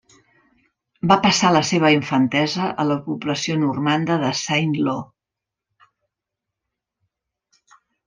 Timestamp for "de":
4.27-4.35